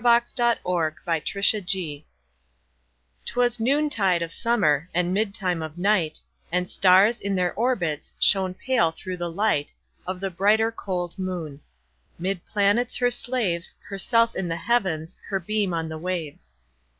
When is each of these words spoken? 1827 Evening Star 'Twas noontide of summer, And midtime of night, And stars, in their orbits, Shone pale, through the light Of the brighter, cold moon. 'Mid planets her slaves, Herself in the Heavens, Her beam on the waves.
1827 0.01 1.61
Evening 1.61 1.99
Star 1.99 2.05
'Twas 3.27 3.59
noontide 3.59 4.23
of 4.23 4.33
summer, 4.33 4.89
And 4.95 5.15
midtime 5.15 5.63
of 5.63 5.77
night, 5.77 6.19
And 6.51 6.67
stars, 6.67 7.21
in 7.21 7.35
their 7.35 7.53
orbits, 7.53 8.11
Shone 8.19 8.55
pale, 8.55 8.89
through 8.91 9.17
the 9.17 9.29
light 9.29 9.71
Of 10.07 10.19
the 10.19 10.31
brighter, 10.31 10.71
cold 10.71 11.19
moon. 11.19 11.61
'Mid 12.17 12.43
planets 12.47 12.95
her 12.95 13.11
slaves, 13.11 13.75
Herself 13.87 14.35
in 14.35 14.47
the 14.47 14.57
Heavens, 14.57 15.19
Her 15.27 15.39
beam 15.39 15.71
on 15.71 15.87
the 15.87 15.99
waves. 15.99 16.55